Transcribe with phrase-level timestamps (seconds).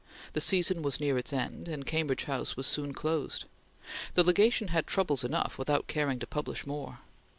[0.33, 3.45] The season was near its end, and Cambridge House was soon closed.
[4.15, 7.01] The Legation had troubles enough without caring to publish more.